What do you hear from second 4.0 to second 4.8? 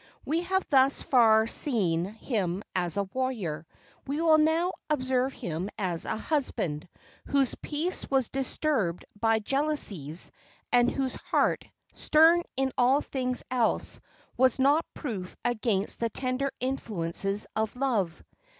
We will now